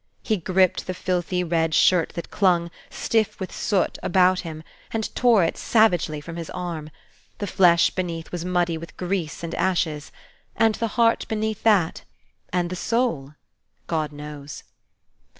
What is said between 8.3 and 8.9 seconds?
was muddy